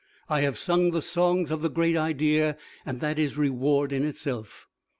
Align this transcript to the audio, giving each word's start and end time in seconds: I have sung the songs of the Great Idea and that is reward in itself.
I 0.29 0.41
have 0.41 0.57
sung 0.57 0.89
the 0.89 0.99
songs 1.03 1.51
of 1.51 1.61
the 1.61 1.69
Great 1.69 1.95
Idea 1.95 2.57
and 2.87 3.01
that 3.01 3.19
is 3.19 3.37
reward 3.37 3.91
in 3.91 4.03
itself. 4.03 4.65